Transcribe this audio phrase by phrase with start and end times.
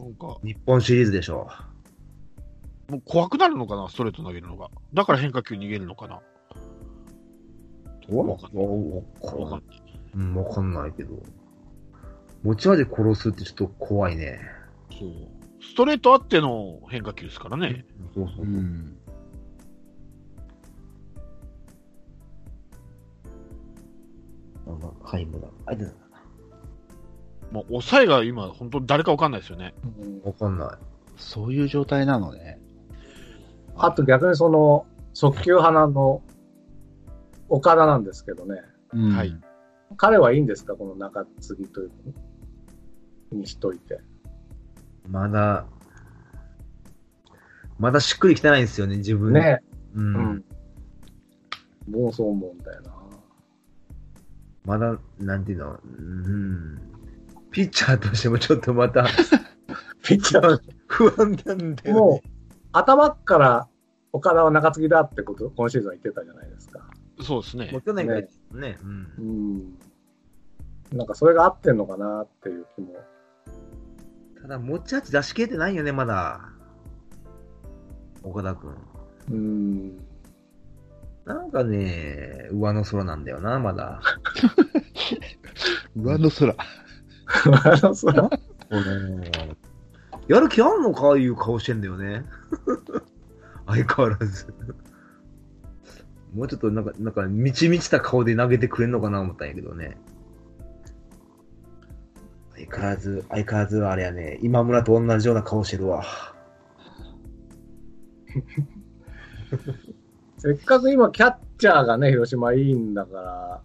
[0.00, 1.46] なんか、日本シリーズでしょ
[2.88, 4.70] もう怖くなるのかな、ストレート投げるのが。
[4.94, 6.20] だから変化球逃げるのかな。
[8.08, 8.16] う。
[8.16, 9.60] わわかんわわかんわない。
[10.14, 11.22] うん、わかんないけど。
[12.42, 14.40] 持ち味殺すってちょっと怖いね。
[14.98, 15.10] そう。
[15.62, 17.84] ストレートあっての変化球ですからね。
[18.14, 18.48] そうそうう。
[18.48, 18.96] ん。
[24.66, 25.48] あの、ハイムだ。
[25.66, 26.09] あ、出た。
[27.50, 29.74] もう抑えが今、本当誰かわかんないですよね。
[30.00, 30.68] うんわかんない。
[31.16, 32.60] そういう状態なのね。
[33.76, 36.22] あと逆にその、速球派なの、
[37.48, 38.62] 岡田なんですけどね。
[38.92, 39.36] うんはい。
[39.96, 40.74] 彼はいいんですか？
[40.76, 41.90] この中継ぎという、
[43.32, 44.00] にしといて。
[45.08, 45.66] まだ、
[47.78, 49.32] まだしっくりきてないんですよね、自分。
[49.32, 49.62] ね
[49.94, 50.00] う。
[50.00, 50.44] うんん。
[51.88, 52.92] 僕もそう思うんだよな。
[54.64, 56.78] まだ、なんていうの、うん。
[57.50, 59.06] ピッチャーとしてもちょっとまた
[60.02, 62.00] ピッチャー、不安なんだよね。
[62.00, 62.28] もう、
[62.72, 63.68] 頭っから
[64.12, 66.80] 岡田は中継ぎだってこと、今シーズンは言ってたじゃないですか。
[67.22, 67.82] そうですねもう。
[67.82, 69.22] 去年からね、うんう。
[69.22, 69.78] ん。
[70.96, 72.94] なんかそれが合ってんのかなっていう気も。
[74.40, 76.40] ただ、持ち味出し切れてないよね、まだ。
[78.22, 78.76] 岡田くん。
[79.30, 79.96] うん。
[81.24, 84.00] なんかね、上の空なんだよな、まだ。
[85.94, 86.54] 上の空。
[87.94, 88.14] そ う
[90.28, 92.24] やる気あんのかいう顔してんだよね。
[93.66, 94.46] 相変わらず。
[96.34, 99.96] もうちょっとなんか、なんか、満ち満ちた顔で投げてくれんのかな思ったんやけどね。
[102.54, 106.04] 相変わらず、相変わらずあれやね、今村と同じような顔してるわ。
[110.38, 113.62] せっかく今キャッチャーがね、広島いいんだから、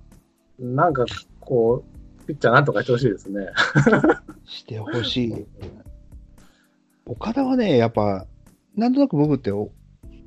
[0.60, 1.06] なんか
[1.40, 1.95] こう、
[2.26, 3.48] ピッチャーなんとかしてほしいですね。
[4.46, 5.46] してほしい。
[7.06, 8.26] 岡田はね、やっぱ、
[8.76, 9.72] なんとなく僕ってお、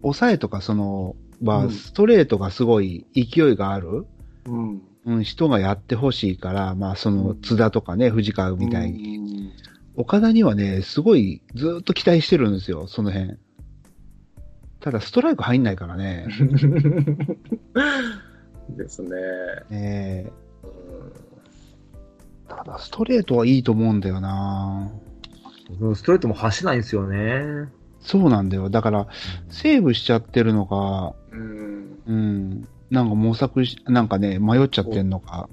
[0.02, 4.06] 抑えとかその、まあ、うんストレートがすごい勢いがある、
[4.46, 4.82] うん。
[5.06, 9.18] うん、人がやってほしいから、まあ、その、津田とかね、藤川みたいに。
[9.18, 9.52] に。
[9.96, 13.36] 岡田にはね、すごいずっと期待してるんですよ、その辺。
[14.80, 16.28] ただ、ストライク入んないからね。
[18.76, 19.10] ですね。
[19.70, 19.72] ね
[20.26, 20.32] え
[20.62, 20.66] う
[21.24, 21.27] ん
[22.48, 24.90] ただ、ストレートはいいと思うんだよな
[25.94, 27.68] ストレートも走らないんですよね。
[28.00, 28.70] そうなんだよ。
[28.70, 29.08] だから、
[29.50, 32.02] セーブしちゃってるのか、うん。
[32.06, 35.48] うん、なんか模索し、なんかね、迷っちゃってんのか。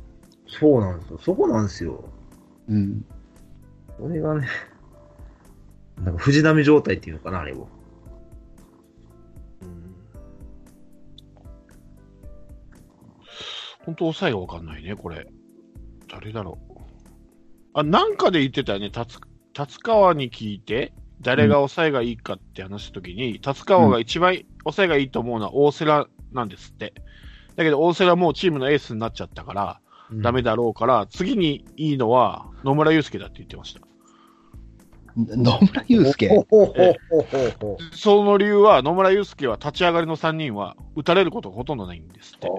[0.47, 1.19] そうなんですよ。
[1.21, 2.05] そこなんですよ。
[2.69, 3.05] うん。
[3.97, 4.47] これがね、
[6.01, 7.67] なんか藤波状態っていうのかな、あれを。
[13.85, 15.27] 本当抑えがわかんないね、これ。
[16.09, 16.64] 誰だろう。
[17.75, 19.17] あ、なんかで言ってたよね、達
[19.53, 26.93] 達川に聞いて、誰が抑えがいいかって話したときに、達川が一番抑えがいいと思うのは大瀬良なんですって。
[27.55, 29.79] だけど大瀬良もうチームのエースになっちゃったから、
[30.21, 33.81] ダメだろうから、次にいいのは野村祐介だって言ってました。
[35.17, 36.29] 野村祐介？
[37.93, 42.49] その理由は、野村祐介は立ち上がりの3人は打たれることがほとんどないんですって。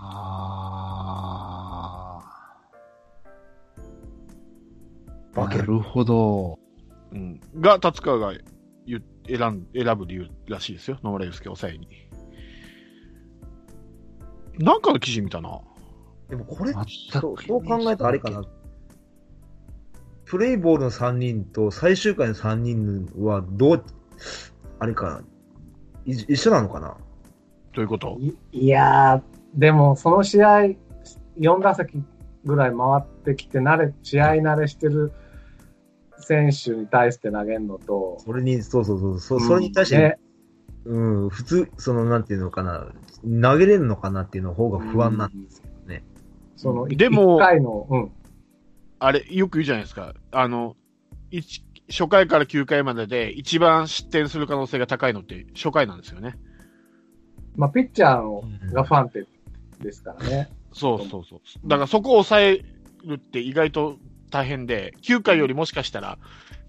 [0.00, 0.97] あ
[5.38, 5.60] 化ける。
[5.60, 6.58] なるほど。
[7.12, 7.40] うん。
[7.60, 8.32] が、達川が
[8.86, 10.98] 言う選ん選ぶ理由らしいですよ。
[11.02, 11.88] 野村祐介抑えに。
[14.58, 15.60] なんかの記事見たな。
[16.28, 16.84] でもこれ、全
[17.20, 18.42] そうくそう考えたらあれかな。
[20.24, 23.84] プレイボールの3人と最終回の3人はどう、
[24.78, 25.22] あれか
[26.04, 26.12] な。
[26.12, 26.96] い一緒なのかな
[27.74, 28.18] どういうこと？
[28.20, 29.22] いいやー、
[29.54, 30.74] でもその試合、
[31.38, 32.02] 4打席
[32.44, 35.12] ぐらい回ってきて、慣れ、試合慣れしてる
[36.20, 40.18] 選手に対して投げるのと、それに、そうそうそう、そそれに対して、ね
[40.84, 42.92] うん、普通、その、なんていうのかな、
[43.42, 46.04] 投げれるのかなっていうの方が不安なんですけどね。
[46.56, 48.12] その、でも1回の、うん。
[48.98, 50.14] あれ、よく言うじゃないですか。
[50.32, 50.76] あの、
[51.30, 56.36] 一初回から9回までで一番失点する可能性が高いのって初回なんですよね。
[57.56, 59.26] まあ、ピッチャーのうんがファンテ
[59.80, 60.50] ですからね。
[60.72, 61.40] そうそうそう。
[61.64, 62.64] だからそこを抑え
[63.04, 63.96] るって意外と
[64.28, 66.18] 大変で、9回よりもしかしたら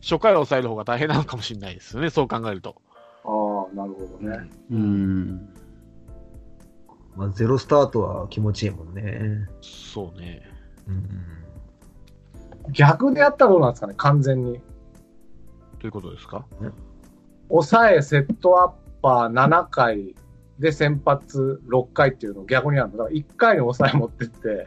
[0.02, 2.10] 初回を抑える方が大変なのかもしれないですよね。
[2.10, 2.76] そう考えると。
[3.24, 3.30] あ
[3.72, 4.50] あ、なるほどね。
[4.72, 5.50] うん。
[7.16, 9.48] まあ、ゼロスタートは気持ちいいもんね。
[9.62, 10.42] そうね。
[10.88, 12.72] うん。
[12.72, 14.54] 逆でやったらどうなんですかね、完全に。
[14.54, 14.62] ど
[15.84, 16.46] ういうことですか？
[17.50, 18.72] 抑え、セットアッ
[19.02, 20.16] パー7回
[20.60, 22.98] で先発6回っていうのを逆にやるの。
[22.98, 24.66] だから1回に抑え持ってって、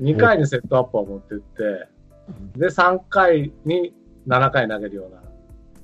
[0.00, 1.88] 2回にセットアッパー持ってって、
[2.56, 3.94] で、3回に
[4.26, 5.22] 7回投げるような、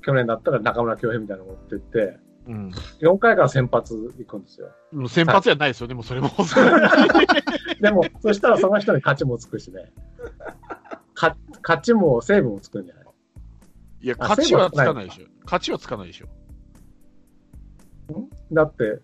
[0.01, 2.71] 去年だったら中村恭平みたいなの持ってって、うん。
[3.01, 4.69] 4回から先発行くんですよ。
[4.93, 6.29] もう先発じゃないですよね、もうそれも。
[7.81, 9.91] でも、そしたらその人に勝ちもつくしね。
[11.13, 13.05] か勝ちもセーブもつくんじゃない？
[14.01, 15.25] いや、あ勝ちはつかないでしょ。
[15.43, 16.27] 勝ちはつかないでしょ。
[18.53, 19.01] だって、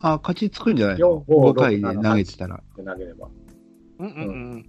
[0.00, 2.62] あ、勝ちつくんじゃない4の5 ?5 回で投げてたら。
[2.76, 3.28] 投げれば。
[4.08, 4.66] うんうんうん。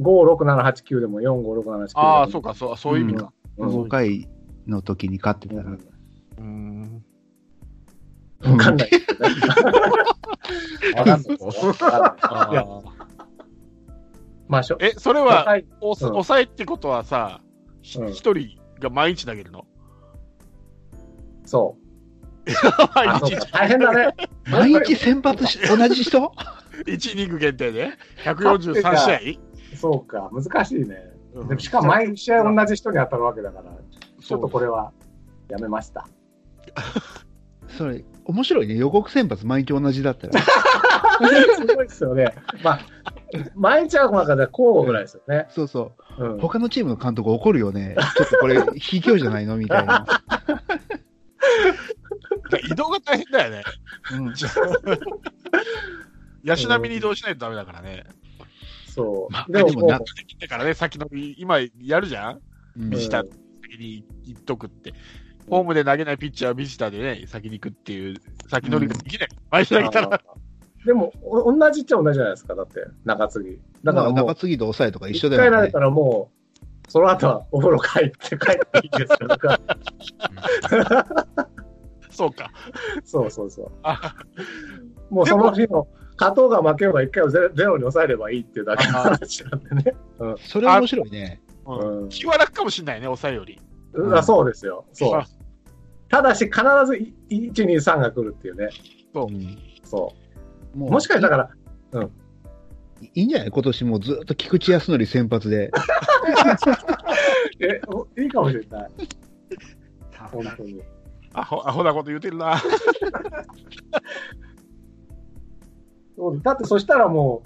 [0.00, 1.98] 5、6、7、8、9でも4、5、6、7、8、9。
[1.98, 3.32] ああ、そうか、そう、そういう意味か。
[3.58, 3.68] うん。
[3.84, 4.28] 5回
[4.66, 5.62] の時に勝ってたら。
[5.62, 7.04] うーん。
[8.44, 8.90] わかんない。
[10.94, 11.38] わかんない
[14.48, 17.40] まあ、しょーえ、それは、はいおうん抑えってことはさ、
[17.82, 19.66] ひうん一人が毎日投げるの？
[21.44, 21.86] そう。
[22.94, 23.46] あ、そう毎か。
[23.52, 24.14] 大変だね。
[24.48, 26.20] 毎日先発し、 同じ人？
[26.20, 26.30] 日、
[26.84, 27.90] 1イニング限定で
[28.24, 29.40] ?143 試
[29.76, 30.30] そうか。
[30.32, 31.12] 難しいね。
[31.34, 33.64] 合うんでもしかも毎試合同じ人に当たるわけだから、
[34.20, 34.66] ちょっとこれ。
[34.66, 34.92] れは
[35.48, 36.08] やめました。
[37.76, 38.76] それ、面白いね。
[38.76, 40.40] 予告先発毎日同じだったら。
[41.56, 42.34] すごいですよね。
[42.62, 42.80] まあ、
[43.54, 45.46] 毎日会う中では交互ぐらいですよね。
[45.50, 46.24] そうそう。
[46.24, 46.38] うん。
[46.38, 47.96] 他のチームの監督怒るよね。
[48.16, 49.56] ちょっとこれ、卑怯じゃないの？
[49.56, 50.06] みたいな。
[52.70, 53.62] 移動が大変だよね。
[54.12, 54.34] うん。
[56.46, 58.04] ヤシ並みに移動しないとダメだからね。
[58.88, 59.32] そう。
[59.32, 62.40] まあでももうでもな、だからね、先の、今やるじゃん？
[62.78, 63.24] うんビジター
[63.62, 64.92] 先に行っとくって。
[65.48, 68.16] ホームで投げないピッチャーはビジターでね、先に行くっていう、
[68.48, 69.28] 先乗りができない。
[69.50, 70.20] 毎日投げたら、
[70.84, 73.58] でも、お同じっちゃ同じじゃないですか、だって、中継ぎ。
[73.84, 75.78] だから中、継ぎと抑えとか一緒一だよね回投げた。
[75.80, 79.28] らもう、その後はお風呂帰って帰っていいですよ。
[79.28, 79.58] だか
[80.68, 81.06] ら
[82.10, 82.50] そうか。
[83.04, 83.72] そうそうそう。
[83.82, 84.14] あ
[85.10, 85.86] もうその日の、
[86.18, 89.96] 勝とうが負けようが一回をゼロゼロに抑えればいいっていうだけの話なんでね。
[90.38, 91.40] それは面白いね。
[91.66, 93.60] うんうん気は楽かもしれないね、抑えより。
[93.92, 94.84] うんあそうですよ。
[94.92, 95.26] そうあ。
[96.08, 98.68] ただし、必ずい1、2、3が来るっていうね。
[99.12, 100.14] そううんそ
[100.74, 100.78] う。
[100.78, 101.56] もうもしかしたら、だか
[101.98, 102.08] ら、
[103.02, 103.50] いいんじゃない？
[103.50, 105.70] 今年もずっと菊池康則先発で。
[107.60, 108.90] え、おいいかもしれない。
[110.30, 110.80] 本当に。
[111.32, 112.56] アホ、アホなこと言うてるな。
[116.16, 117.42] そうだってそしたらも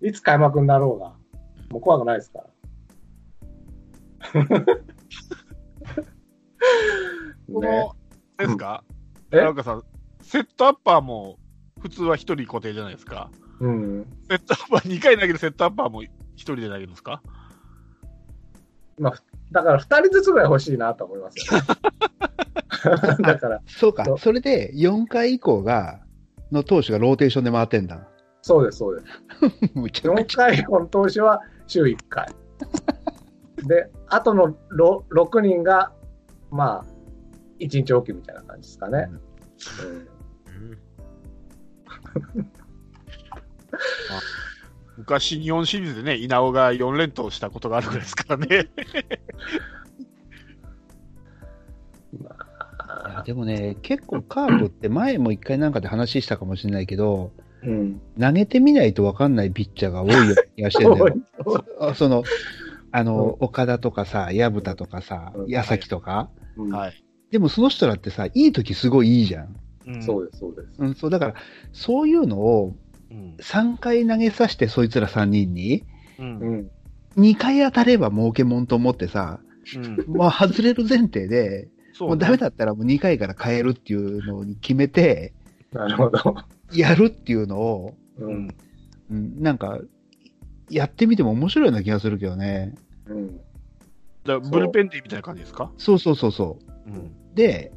[0.00, 1.12] う、いつ開幕になろうが、
[1.70, 2.46] もう怖くないですから。
[7.52, 7.96] こね、の、
[8.38, 8.84] ですか？
[9.32, 9.36] え？
[9.36, 9.82] 奈岡さん、
[10.22, 11.38] セットアッパーも、
[11.80, 13.30] 普通は一人固定じゃないですか。
[13.60, 14.06] うん。
[14.28, 17.20] セットアッパー、2回投げるセットアッパーも一人で投げるんですか？
[19.00, 19.10] だ
[19.62, 21.66] から二人ずつぐらい欲しいなと思いますよ、ね。
[23.22, 24.04] だから、そうか。
[24.18, 26.00] それで4回以降が、
[26.52, 28.08] の投手がローテーションで回ってんだ。
[28.42, 29.72] そうです、そうです。
[29.74, 30.36] むちゃく4ちゃ。
[30.46, 32.28] 回この投手は週1回。
[33.66, 35.92] で、あとのろ6人が、
[36.50, 36.84] まあ、
[37.60, 39.08] 1日おきみたいな感じですかね。
[39.10, 39.20] うん
[44.98, 48.68] 昔、日本シリーズでね、稲尾が4連投したことがあるぐらいですからね。
[52.12, 57.32] いやでもね、結構カープって前も一回なんかで話したかもしれないけど、
[57.64, 58.00] うん。
[58.20, 61.14] 投げてみないと分かんないピッチャーが多いような気がしてんだよ。
[61.80, 62.24] あその、
[62.90, 66.30] あの、岡田とかさ、薮田とかさう、ん矢崎とか。
[66.56, 67.04] うんはい。
[67.30, 69.56] でもその人らってさ、いい時すごいいいじゃん。
[69.86, 70.68] うんそうです、そうです。
[70.78, 71.34] うん、そう、だから、
[71.72, 72.76] そういうのを
[73.12, 73.36] うん。
[73.38, 75.84] 3回投げさせて、そいつら3人に、
[76.18, 76.50] うんう。
[76.56, 76.70] ん。
[77.18, 79.40] 2回当たれば儲けもんと思ってさ、
[79.76, 80.04] うん。
[80.16, 85.34] まあ外れる前提で、そうもうダメだったらもう2回から変えるっていうのに決めて、
[85.72, 86.36] なるほど。
[86.74, 88.24] やるっていうのを、う。
[88.26, 88.48] うんん。
[89.10, 89.78] うん、なんか、
[90.70, 92.74] やってみても面白いような気がするけどね。
[93.06, 93.40] うん。
[94.24, 95.70] だブルペンデーみたいな感じですか？
[95.76, 96.94] そうそうそうそうん。
[96.94, 97.10] う。
[97.34, 97.72] で、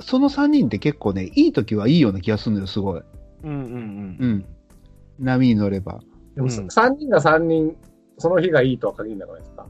[0.00, 3.02] その3人って結構ね、いい時はいいような気がするのよ、すごい。
[3.44, 4.26] うんうんう。
[4.26, 4.44] ん。
[5.18, 6.00] 波に乗れば。
[6.34, 7.76] でも、うん3人が3人、
[8.18, 9.66] その日がいいとは限らないですか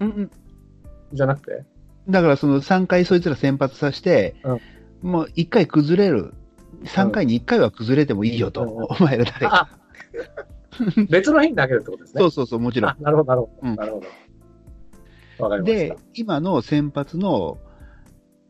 [0.00, 0.30] うんうん。
[1.12, 1.64] じゃなくて？
[2.08, 4.36] だからその3回そいつら先発させて、
[5.02, 6.34] もう1回崩れる。
[6.84, 8.62] 3回に1回は崩れてもいいよと。
[8.62, 9.68] うんお前ら誰か。
[9.70, 9.78] あ、
[11.08, 12.20] 別の日に投げるってことですね。
[12.20, 13.68] そうそうそう、もちろんあ。、なるほど、なるほど。
[13.68, 14.00] うんなるほ
[15.38, 15.44] ど。
[15.44, 17.58] わかりましで、今の先発の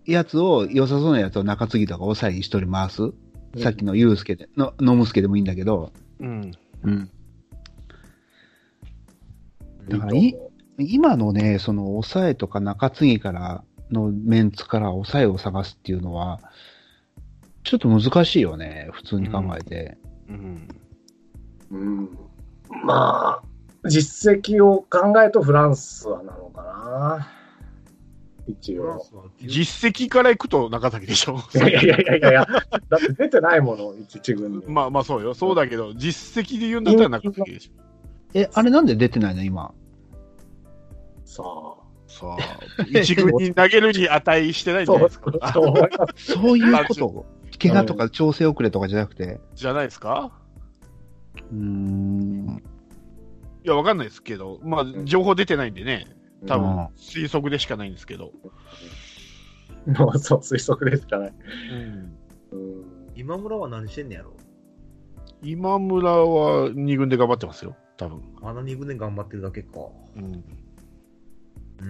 [0.07, 3.13] やつを、良さそうなやつを中継ぎとか抑えに一人回す？
[3.55, 3.61] た。
[3.61, 6.53] さっきのユースケで、の、ノムスケでもいいんだけど、うん。
[6.83, 7.11] うん。
[9.89, 10.35] だからいい
[10.79, 16.41] 今のね、その抑えとか中継ぎからのメンツから抑えを探すっていうのは、
[17.69, 19.99] ちょっと難しいよね、普通に考えて。
[20.31, 20.69] うん。
[21.71, 22.19] うん。
[22.85, 27.29] まあ、実績を考えるとフランスはなのかな。
[28.47, 29.05] 一応。
[29.43, 31.41] 実績からいくと中崎でしょ。
[31.55, 32.47] いやいやいやいやいや、
[32.89, 34.63] だって出てないもの、一軍に。
[34.67, 35.35] まあまあそうよ。
[35.35, 37.73] そうだけど、実績で言うんだったら中崎でしょ。
[38.33, 39.75] え、あれなんで出てないの今？
[41.27, 41.75] さあ。
[42.07, 45.31] さあ、一軍に投げるに値してないんじゃないですか？
[46.17, 47.38] そう いうこと？
[47.61, 49.41] 怪我とか調整遅れとかじゃなくて。
[49.55, 50.33] じゃないですか？
[51.51, 52.63] うーん。
[53.65, 56.07] いや、わかんないですけど、まあ、情報出てないんでね、
[56.47, 58.33] 多分うん推測でしかないんですけど。
[59.87, 61.35] もうそう、推測でしかない。
[62.53, 62.85] うんうん。
[63.15, 64.33] 今村は何してんねやろ？
[65.43, 68.23] 今村は2軍で頑張ってますよ、多分。
[68.41, 69.79] まだ2軍で頑張ってるだけか。
[70.17, 70.25] うん。
[70.25, 71.89] うーん。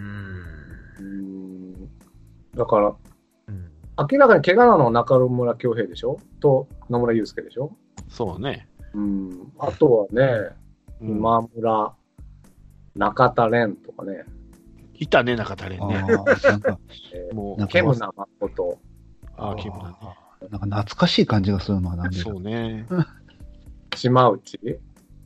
[0.99, 1.75] うん
[2.55, 2.95] だから、うん。
[3.99, 6.21] 明らかに怪我なのは中村恭平でしょ？
[6.41, 7.73] と野村祐介でしょ？
[8.09, 8.69] そうね。
[8.95, 9.53] うん。
[9.59, 10.57] あとはね、
[11.01, 11.93] うん今村、
[12.95, 14.25] 中田蓮とかね、
[14.95, 15.97] いたね、中田蓮あね。
[15.97, 16.07] あ、
[16.51, 16.79] なんか、
[17.13, 18.79] えもうケムナ誠、
[19.37, 19.97] ああ、キムだね。
[20.51, 22.87] なんか懐かしい感じがするのはなんでだそうね。
[23.95, 24.59] 島内、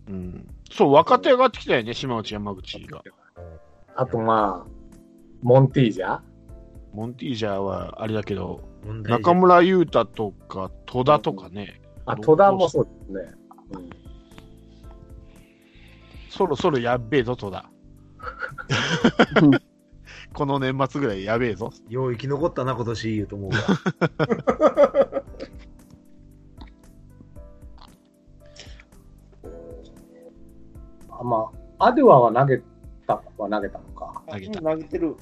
[0.08, 0.46] うん。
[0.70, 3.02] そう、若手上がってきたよね、島内山口が。
[3.96, 4.70] あとまあ、
[5.42, 6.20] モンティージャ？
[6.92, 8.60] モンティージャーはあれだけど、
[9.04, 13.34] 中村優太とか戸田とかね、あ、戸田もそうですね。
[13.72, 14.02] うん
[16.32, 17.68] そろそろやっべえぞ、戸田。
[20.32, 21.70] この年末ぐらいやべえぞ。
[21.90, 23.56] よう生き残ったな、今年言うと思うわ。
[31.20, 32.62] あまあ、アデュアは投げ
[33.06, 34.22] たは投げたのか。
[34.26, 34.62] 投げた。
[34.62, 35.14] 投げてる。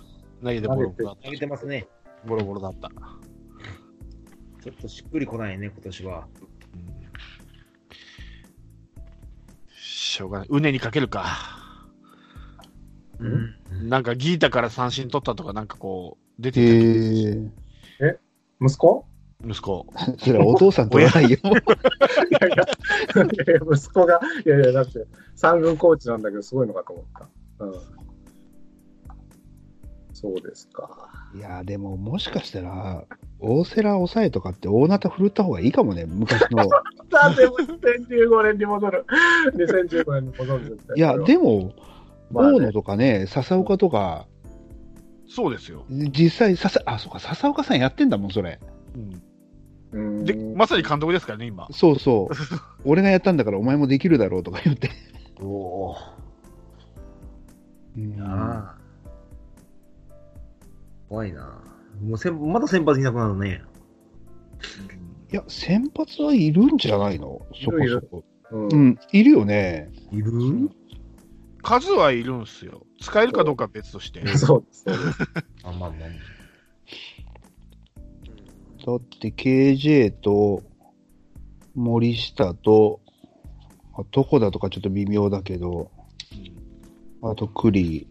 [0.43, 1.87] 投げてボロボロだっ投げてますね。
[2.23, 2.29] た。
[2.29, 2.91] ボロボロだった。
[4.63, 6.27] ちょっとしっくりこないね、今年は。
[6.75, 7.01] うん
[9.73, 10.49] しょうがない。
[10.51, 11.25] うねにかけるか。
[13.21, 13.89] うん。
[13.89, 17.35] なんかギータから三振取ったとか、なんかこう、出てへ
[17.99, 18.19] たえ。
[18.61, 19.07] 息子？
[19.45, 19.87] 息子。
[20.19, 21.31] それはお父さん取らないよ。
[21.31, 22.65] いや、いや
[23.73, 25.07] 息子が、いやいや、だって、
[25.37, 27.29] 三軍コーチなんだけど、すごいのかと思った。
[27.65, 28.00] うん。
[30.21, 31.09] そうですか。
[31.35, 33.05] いや、でももしかしたら、
[33.39, 36.69] 大瀬良抑えとかって大ナタ振るった方がいいかもね、昔の。
[37.11, 39.07] なんでも2015年に戻る。
[39.55, 41.73] 2015年に戻るいや、でも、
[42.31, 44.27] まあね大野とかね、笹岡とか、
[45.27, 45.87] そうですよ。
[45.89, 48.61] 実際、笹、あ、そうか、笹岡さんやってんだもん、それ。
[48.95, 49.23] うん
[49.93, 51.67] うんで、まさに監督ですからね、今。
[51.73, 52.35] そうそう。
[52.85, 54.91] 俺がやったんだからお前もできるだろうとか言って。
[55.41, 55.97] おお。
[57.97, 58.80] うんああ。
[61.11, 61.61] 怖いな。
[62.01, 63.63] もうせんまだ先発いなくなるね。
[65.33, 67.43] いや、先発はいるんじゃないの？
[67.63, 68.25] そこいるそこ。
[68.53, 69.91] うんうん、いるよね。
[70.13, 70.71] いる？
[71.63, 72.87] 数はいるんすよ。
[73.01, 74.25] 使えるかどうかは別として。
[74.39, 74.85] そうです。
[74.85, 75.19] そうです
[75.65, 75.99] あ、まあまあ。
[78.87, 80.63] だって KJ と
[81.75, 83.01] 森下と、
[83.95, 85.91] あどこだとかちょっと微妙だけど、
[87.23, 88.07] あと栗、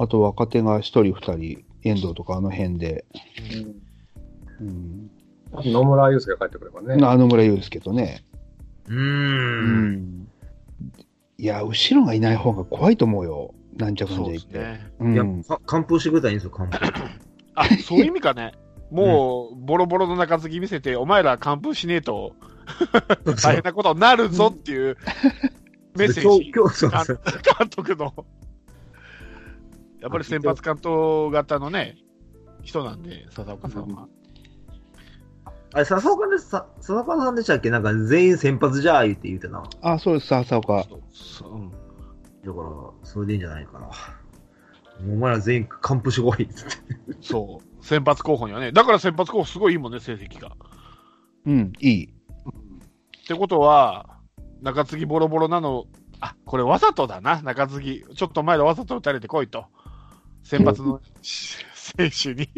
[0.00, 3.04] あと若手が一人二人、遠藤とかあの辺で、
[4.60, 4.70] うんう
[5.68, 7.06] ん、野村祐介が帰ってくればね。
[7.06, 8.24] あの村祐介とね、
[8.88, 9.92] うん
[10.22, 10.28] ん。
[11.36, 13.54] いや、後ろがいない方が怖いと思うよ。
[13.76, 14.58] なんちゃかんそうじゃ言って。
[14.58, 14.90] ね。
[15.00, 16.78] うんいや、か完封してくれたらいいんですよ、完封。
[17.56, 18.52] あ、そういう意味かね。
[18.90, 22.32] もう、ボロボロの中継ぎ見せて、お前ら完封しねえと
[23.44, 24.96] 大変なことになるぞっていう
[25.94, 26.52] メッセージ。
[26.52, 28.14] 監督の。
[30.00, 31.96] やっぱり先発監督型のね、
[32.62, 34.08] 人なんで、笹岡さんは。
[35.72, 37.70] あれ、笹岡で、さ笹岡さんでしたっけ？
[37.70, 39.62] なんか全員先発じゃあ言って言うてな。
[39.82, 40.84] あ、そうです、笹岡。
[41.12, 42.70] そうんだから、
[43.04, 43.90] それでいいんじゃないかな。
[45.02, 46.76] お前ら全員完封してこいっつって。
[47.20, 47.84] そう。
[47.84, 48.72] 先発候補にはね。
[48.72, 50.52] だから先発候補すごいいいもんね、成績が。
[51.46, 52.04] うん、いい。
[52.06, 54.18] ってことは、
[54.62, 55.84] 中継ぎボロボロなの、
[56.20, 58.04] あ、これわざとだな、中継ぎ。
[58.14, 59.66] ちょっと前でわざと打たれてこいと。
[60.42, 62.48] 先発のし選手に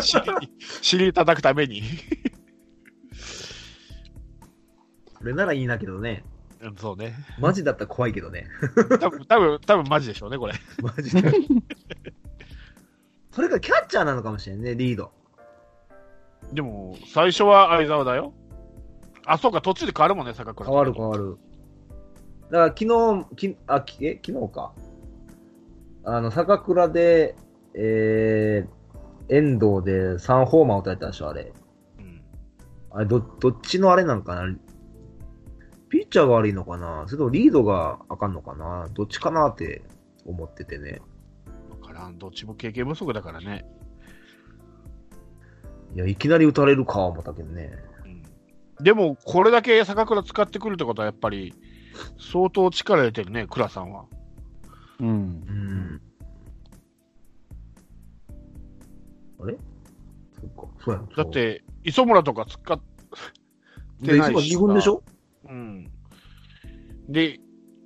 [0.82, 1.82] 尻叩くために。
[5.18, 6.24] それならいいなけどね。
[6.62, 7.14] うんそうね。
[7.38, 8.46] マジだったら怖いけどね。
[9.00, 10.54] 多分多分多分マジでしょうね、これ。
[10.82, 11.32] マジで。
[13.32, 15.12] それがキャッチャーなのかもしれんね、リード。
[16.52, 18.32] でも、最初は相沢だよ。
[19.24, 20.68] あ、そうか、途中で変わるもんね、坂倉。
[20.68, 21.38] 変わる変わる。
[22.50, 24.72] だから昨日、きあ、きえ、昨日か。
[26.04, 27.36] あの、坂倉で、
[27.74, 31.52] えー、遠藤で3ホーマー打たれたでしょ、あれ。
[31.98, 32.22] うん
[32.90, 34.56] あれ、ど、どっちのあれなんかな？
[35.88, 37.04] ピッチャーが悪いのかな？
[37.06, 38.88] それともリードがあかんのかな？
[38.94, 39.82] どっちかなって
[40.24, 41.00] 思っててね。
[41.68, 42.18] わからん。
[42.18, 43.64] どっちも経験不足だからね。
[45.94, 47.72] いや、いきなり打たれるか思ったけどね。
[48.04, 51.52] うん、でも、これだけ坂倉使ってくるってことは、やっぱり、
[52.32, 54.04] 相当力入れてるね、倉さんは。
[55.00, 55.08] うん。
[55.08, 56.02] うん。
[59.40, 59.56] あれ？
[60.40, 62.80] そっか、そうやだっ、て、磯村とか使っ
[64.00, 65.02] で、いつも2軍でしょ？
[65.48, 65.90] うん。
[67.08, 67.40] で、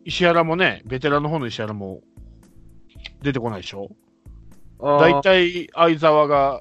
[0.04, 2.02] 石原もね、ベテランの方の石原も
[3.22, 3.88] 出てこないでしょ？
[4.80, 6.60] 大体、相沢が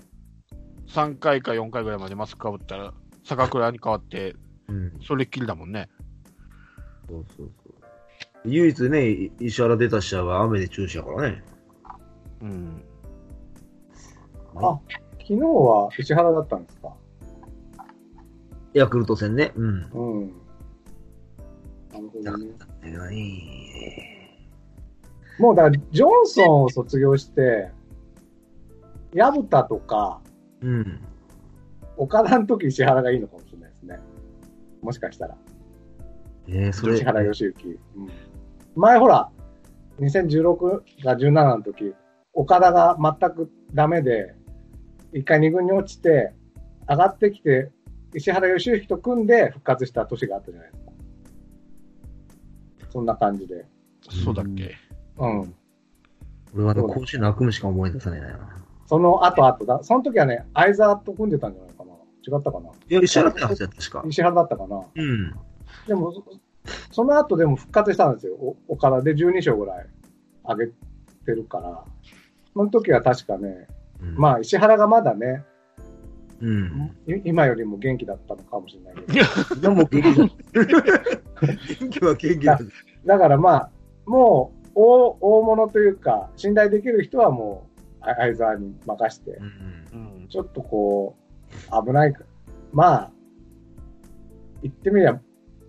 [0.87, 2.93] 3回か4回ぐらいまでマスクかぶったら、
[3.25, 4.35] 坂倉に変わって、
[4.67, 4.99] うん。
[5.01, 5.89] それっきりだもんね。
[7.09, 7.62] そうそうそう。
[8.45, 11.43] 唯一ね、い石原出た試合は雨で中止やからね。
[12.41, 12.83] うん。
[14.55, 14.79] あ、
[15.19, 16.93] 昨日は石原だったんですか？
[18.73, 19.51] ヤクルト戦ね。
[19.55, 19.65] うん。
[19.65, 20.33] うん。
[21.93, 24.29] なるほどね。
[25.39, 27.71] もうだから、ジョンソンを卒業して、
[29.13, 30.21] 薮田とか、
[30.61, 30.99] うん。
[31.97, 33.99] 岡田の時石原がいいのかもしれないですね。
[34.81, 35.37] もしかしたら。
[36.47, 36.95] えー、それ。
[36.95, 37.53] 石原良幸。
[37.95, 38.09] うん、
[38.75, 39.29] 前ほら、
[39.99, 41.93] 2016か17の時、
[42.33, 44.35] 岡田が全くダメで、
[45.13, 46.33] 一回二軍に落ちて、
[46.89, 47.71] 上がってきて、
[48.13, 50.91] 石原良幸と組んで復活した年があったじゃないですか。
[52.91, 53.65] そんな感じで。
[54.23, 54.75] そうだっけ。
[55.17, 55.55] うん。
[56.55, 58.63] 俺はね、甲子園の悪夢しか思い出さないな。
[58.85, 59.79] その後後だ。
[59.83, 61.93] その時はね、相沢と組んでたんじゃないかな。
[62.25, 64.03] 違ったかないや、石原って話だった確か。
[64.07, 65.33] 石原だったかなうん。
[65.87, 66.13] でも、
[66.89, 68.35] そその後でも復活したんですよ。
[68.35, 69.87] お岡田で12勝ぐらい
[70.47, 71.83] 上げてるから。
[72.53, 73.67] その時は確かね、
[73.99, 75.43] うん、まあ石原がまだね、
[76.43, 76.91] うん。
[77.07, 79.61] い今よりも元気だったのかもしれないけど。
[79.61, 80.13] でも元気だ。
[81.79, 82.59] 元気は元気だ。
[83.05, 83.71] だからまあ、
[84.05, 90.19] もう大大物というか、信頼できる人はもうあ相沢に任してう、ん。
[90.19, 90.27] うん。
[90.27, 91.15] ちょっとこ
[91.71, 92.23] う、危ないか。
[92.73, 93.11] まあ、
[94.61, 95.19] 言ってみれば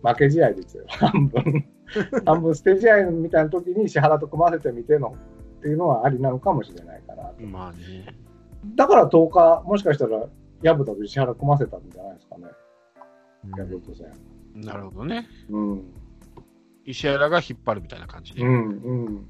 [0.05, 0.85] 負け試合ですよ。
[0.89, 1.65] 半分。
[2.27, 5.17] 半分捨て試合みたいな時に石原と組ませてみての
[5.59, 7.43] っていうのはありなのかもしれないかなと。
[7.43, 8.15] まあね。
[8.77, 10.27] だから10日、もしかしたら、
[10.63, 12.45] 薮田と石原組ませたんじゃないですかね。
[13.57, 14.07] ヤクルト戦。
[14.55, 15.27] なるほどね。
[15.51, 15.85] うん。
[16.85, 18.43] 石原が引っ張るみたいな感じで。
[18.43, 19.27] うん、うん。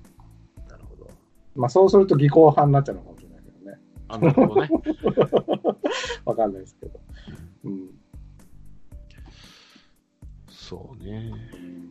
[0.68, 1.08] なるほど。
[1.54, 3.78] まあそうすると技巧派になっちゃうのかもしれないけどね。
[4.08, 4.68] あなるほどね。
[6.24, 7.00] わかんないですけど。
[7.64, 7.90] うん。
[10.64, 11.30] そうね。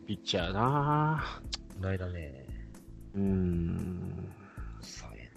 [0.08, 1.24] ピッチャーな
[1.80, 2.48] ないだね。
[3.14, 4.34] うーん。
[4.82, 5.32] さえ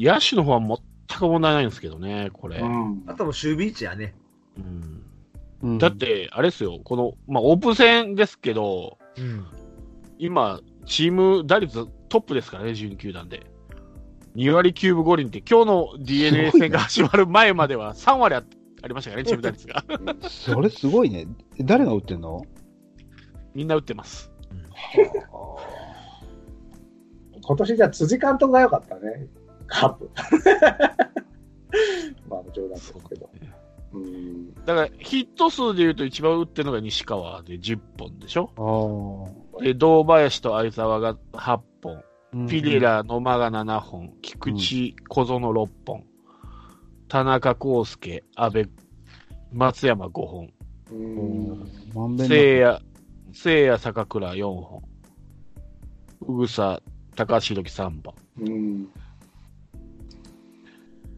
[0.00, 2.60] な野手の方は全く問題ないんですけどね、これ。
[2.60, 3.02] うん。
[3.08, 4.14] あともう守備位置やね。
[4.56, 5.02] うん
[5.62, 9.44] うんだっ、て、あれですよ、この、まあ、オープン戦ですけど、うん。
[10.18, 13.44] 今、チーム打率トップですからね、12球団で。
[14.36, 18.44] 2割9分5厘って、今日の DNA 戦が始まる前までは3割あ
[18.86, 19.84] ありましたからね、チーム打率が。
[20.30, 21.26] それすごいね。
[21.60, 22.40] 誰が打ってんの？
[23.52, 24.30] みんな打ってます。
[27.42, 29.26] 今年じゃあ辻監督が良かったね。
[29.66, 30.08] カープ。
[32.30, 33.28] まあ冗談ですけど。
[33.92, 34.54] うん。
[34.54, 38.50] だから、ヒット数で言うと一番打ってるのが西川で10本でしょ？
[39.58, 41.96] あで、堂林と相沢が8本。
[41.96, 42.02] あ。
[42.48, 44.12] ピリラ、野間が7本。
[44.22, 46.04] 菊池、小園6本。
[47.08, 48.68] 田中康介、阿部、
[49.52, 50.50] 松山5本。
[50.90, 51.70] うん。
[51.94, 52.80] まん聖夜、
[53.32, 54.82] 聖夜坂倉4本。
[56.22, 56.80] うぐさ、
[57.14, 58.14] 高橋宏樹3本。
[58.40, 58.88] うん。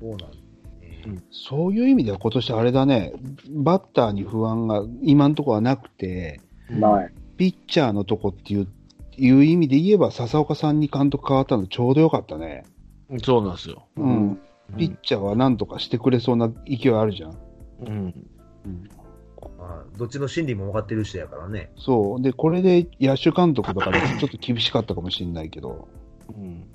[0.01, 1.22] そうなんだね。
[1.31, 3.12] そういう意味では今年あれだね、
[3.51, 7.12] バッターに不安が今のところはなくて、ない。
[7.37, 8.68] ピッチャーのとこっていう
[9.16, 12.64] いう意味で言えば、笹岡さんに監督変わったのちょうどよかったね。
[13.24, 13.87] そうなんですよ。
[13.96, 14.40] うん。
[14.76, 17.38] ピッチャーは何とかしてくれそうな勢いあるじゃん。
[17.87, 18.14] うん。
[19.59, 21.70] まあ、どっちの心理も分かってる人やからね。
[21.76, 22.22] そう。
[22.22, 25.88] で、これで野手監督とかでちょっと厳しかったかもしれないけど。
[26.28, 26.66] うん。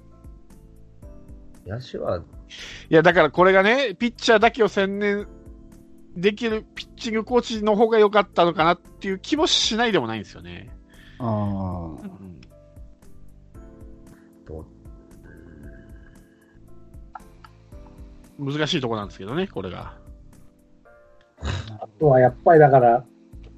[1.65, 2.21] 野手は、い
[2.89, 5.27] や、だからこれがね、ピッチャーだけを専念
[6.15, 10.69] できるピッチングコーチの方が良かったのかなっていう気もしないでもないんですよね。
[11.19, 11.85] ああ。
[11.87, 12.42] うん
[18.39, 19.93] 難しいとこなんですけどね、これが。
[21.79, 23.05] あとはやっぱりだから、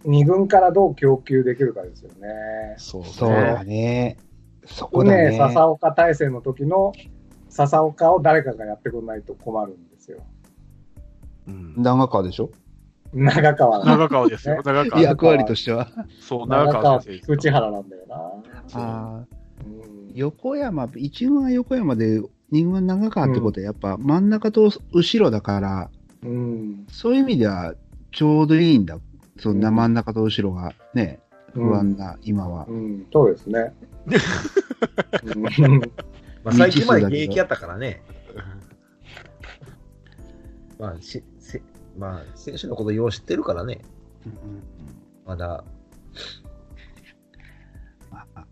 [0.04, 2.76] 二軍からどう供給できるかですよね。
[2.78, 4.18] そうそうだね。
[4.66, 5.38] そこだね、ね。
[5.38, 6.94] 笹岡大戦の時の
[7.50, 10.24] 笹岡を誰かがやってくれないと困るんですよ。
[11.48, 11.76] うん。
[11.78, 12.50] 長川でしょ？
[13.14, 13.86] 長川だ。
[13.86, 14.62] 長川ですよ。
[14.66, 15.02] 長川。
[15.02, 15.88] 役割としては。
[16.20, 18.16] そう、長長川川先生菊池原なんだよな。
[18.74, 19.26] あ
[20.14, 25.90] 横山、一軍は横山で、二軍は長川ってことは、やっぱ真ん中と後ろだから、
[26.24, 26.86] うん。
[26.90, 27.76] そういう意味では
[28.12, 28.98] ちょうどいいんだ。
[29.38, 31.20] そんな真ん中と後ろがね、
[31.54, 32.66] 不安な、今は。
[32.68, 33.74] うん、そうですね。
[34.06, 35.82] うん
[36.44, 38.04] まあ、最近まで現役やったからね。
[40.78, 41.62] まあ、しせ
[41.98, 43.80] まあ、選手のことよう知ってるからね。
[45.26, 45.64] まだ、まあ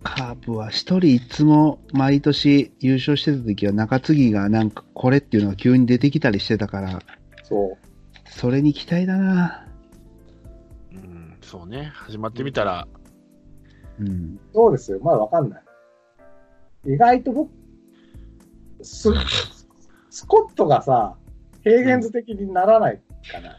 [0.03, 6.99] カープは一人いつも毎年優勝してた時は中継ぎがなんかこれっていうのが急に出てきたりしてたから、
[7.43, 7.77] そう。
[8.29, 9.67] それに期待だな。
[10.91, 11.91] うん、そうね。
[11.93, 12.87] 始まってみたら、
[13.99, 14.39] うん。
[14.53, 14.99] そうですよ。
[15.01, 15.63] まだわかんない。
[16.85, 17.51] 意外と僕、
[18.81, 19.09] ス、
[20.09, 21.15] スコットがさ、
[21.63, 23.57] 平原図的にならないかな。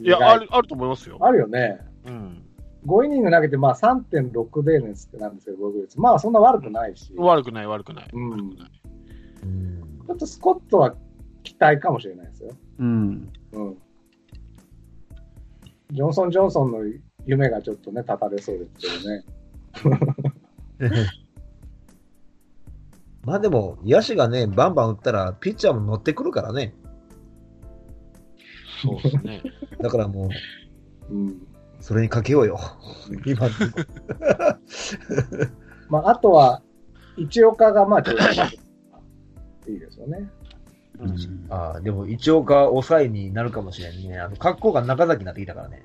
[0.00, 1.18] いや、意外ある、あると思いますよ。
[1.20, 1.80] あるよね。
[2.06, 2.43] うん。
[2.86, 6.00] 5イニング投げて、まあ3.6デーネスってなんですけど、防御率。
[6.00, 7.08] まあそんな悪くないし。
[7.08, 8.10] ち悪くない、悪くない。
[8.12, 8.70] うん悪くない。
[9.44, 9.84] うん。
[10.08, 10.94] ょっとスコットは
[11.42, 12.50] 期待かもしれないですよ。
[12.78, 13.32] うん。
[13.52, 13.76] うん。
[15.92, 16.78] ジョンソン・ジョンソンの
[17.26, 21.08] 夢がちょっとね、立たれそうですけどね。
[23.24, 26.74] まあでも、野手がね、バンバン打ったら、ピッチャーも乗ってくるからね。
[28.82, 29.42] そうですね。
[29.80, 30.28] だからも
[31.08, 31.46] う、うん。
[31.84, 32.58] それにかけようよ。
[33.26, 33.46] 今、
[35.90, 36.62] まあ、あとは、
[37.18, 40.30] 一岡がまあ、ちょっといいですよね。
[40.98, 44.18] うんああ、でも一応か抑えになるかもしれんね。
[44.18, 45.84] あの、格好が中崎になってきたからね。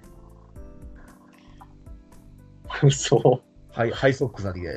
[2.92, 3.42] そ
[3.74, 4.72] ハイ、ハイソックスなってきた。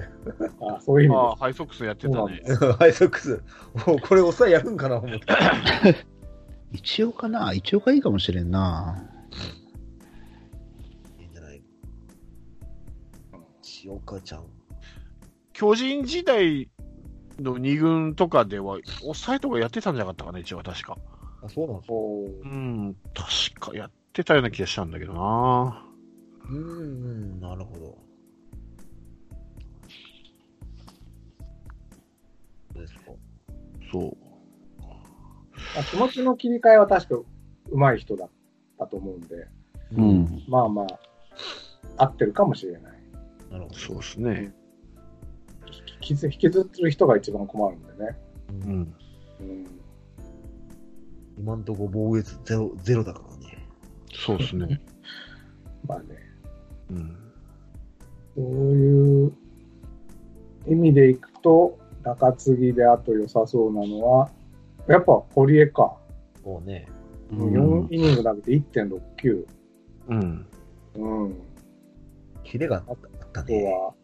[0.74, 2.42] あそういう意味ああ、ハイソックスやってたね。
[2.80, 3.40] ハイソックス。
[3.87, 5.20] おこれ抑えやるんかな思って。
[6.72, 9.12] 一応かな一応かいいかもしれんな。
[13.85, 14.45] 塩岡ちゃん。
[15.53, 16.71] 巨人時代
[17.38, 20.97] の2軍とかでは、抑えとかやってたんじゃなかったかな、一応は確か。
[21.42, 25.87] あ、そうなんそううん、確かやってたような気がしたんだけどな。
[26.49, 27.99] うーん、なるほど。
[32.75, 33.01] そうですか。
[33.90, 34.16] そう。
[35.75, 37.23] まあ気持ちの切り替えは確か
[37.71, 38.29] 上手い人だっ
[38.79, 39.49] たと思うんで、
[39.97, 40.42] うん。
[40.49, 42.91] まあまあ、合ってるかもしれない。
[43.52, 43.74] なるほど。
[43.76, 44.54] そうですね。
[45.66, 48.18] 引きず引きずってる人が一番困るんでね。
[48.48, 48.94] うん。
[49.40, 49.66] うん、
[51.38, 53.68] 今んとこ防御率ゼロゼロだからね。
[54.14, 54.80] そうですね。
[55.86, 56.06] まあね、
[56.90, 57.16] うん。
[58.36, 59.32] そういう
[60.66, 64.30] 意味でいくと、中継ぎであと良さそうなのは、
[64.88, 65.98] やっぱ堀江か。
[66.42, 66.86] もうね。
[67.30, 69.46] うん4イニング投げて1.69。
[70.08, 70.46] うん。
[70.96, 71.34] うん。
[72.44, 72.96] キレがあったあ
[73.40, 73.64] ったね。
[73.64, 73.95] は、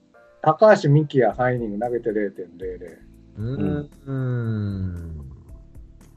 [0.43, 3.61] 高橋美希也3イニング投げて0.00うーん。
[3.61, 5.33] うーん。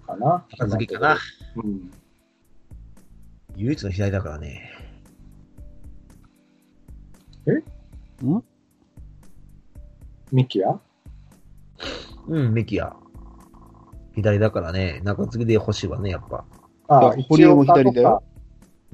[0.06, 0.46] かな。
[0.58, 1.18] 中継ぎかな。
[1.58, 1.92] うん。
[3.56, 4.72] 唯一の左だからね。
[8.24, 8.44] ん？
[10.32, 10.80] ミキヤ
[12.28, 12.96] うん、メキヤ。
[14.16, 15.02] 左だからね。
[15.04, 16.46] 中継ぎで欲しいわね、やっぱ。
[16.88, 18.24] あ堀江も左だよ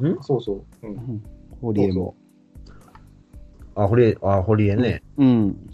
[0.02, 0.18] ん？
[0.22, 0.88] そうそう。
[0.88, 0.90] う。
[0.90, 1.24] うんん。
[1.62, 2.16] 堀江も。
[3.78, 5.04] あ、堀江、あ、堀江ね。
[5.18, 5.70] うん。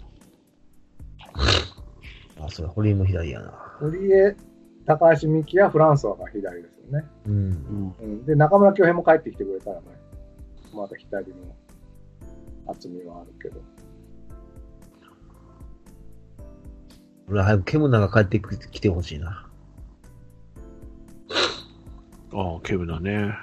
[2.38, 3.54] あ、それ、堀江も左やな。
[3.80, 4.36] 堀江、
[4.84, 7.04] 高橋美希也、フランソワが左ですよね。
[7.26, 7.32] うん。
[7.32, 7.94] うん。
[7.98, 8.26] うん。
[8.26, 9.86] で、中村恭平も帰ってきてくれたらね、
[10.74, 11.36] また左の
[12.66, 13.62] 厚みはあるけど。
[17.28, 18.38] 俺は早くケムナが帰って
[18.70, 19.48] きてほしいな。
[22.34, 23.34] ああ、ケブだね。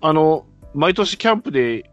[0.00, 1.90] あの、毎年キャンプで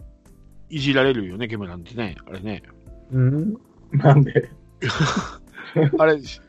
[0.69, 2.15] いじられるよね、ケブなんてね。
[2.27, 2.63] あれね。
[3.11, 3.53] うん
[3.91, 4.49] なんで、
[5.99, 6.41] あれ、あれでしょ？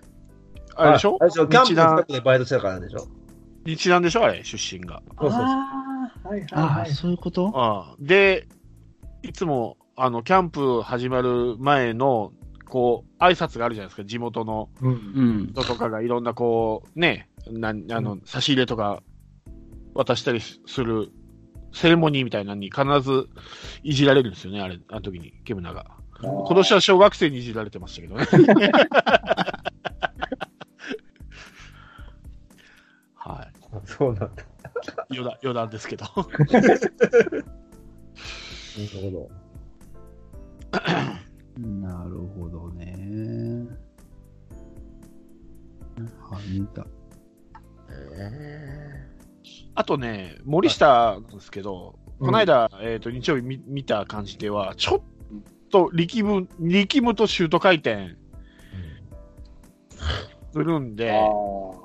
[0.76, 1.18] あれでしょ？
[1.18, 3.06] キャンプの近くでバイトしてたからでしょ？
[3.66, 4.24] 日南でしょ？
[4.24, 5.02] あれ、出身が。
[5.20, 6.90] そうそうそうああ、はいはいはい。
[6.92, 7.50] そういうこと？
[7.54, 7.96] ああ。
[8.00, 8.46] で、
[9.22, 12.32] いつも、あの、キャンプ始まる前の、
[12.68, 14.68] こう、挨拶があるじゃないですか、地元の。
[15.52, 19.02] 人とかがいろんな、こう、ね、なんあの、差し入れとか
[19.94, 21.10] 渡したりする、
[21.72, 23.28] セレモニーみたいなのに必ず
[23.82, 25.86] いじられるんですよね、あれ、あの時に、ケムナが。
[26.20, 28.26] 今年は小学生にいじられてましたけどね。
[33.14, 33.48] は
[33.84, 34.42] そうなんだ。
[34.42, 34.46] い。
[35.10, 36.04] 余談、余談ですけど。
[36.04, 36.80] なる
[39.00, 39.30] ほど。
[41.58, 43.66] なるほどね。
[46.20, 46.86] はみだ。
[48.14, 48.91] え
[49.74, 52.26] あとね、森下なんですけど、うん。
[52.26, 55.00] この間、えっ、と、日曜日見見た感じでは、ちょっ
[55.70, 58.16] と力む、力むとシュート回転
[60.52, 61.12] するんで、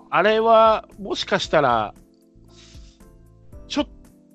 [0.09, 1.93] あれは、もしかしたら、
[3.67, 3.87] ちょっ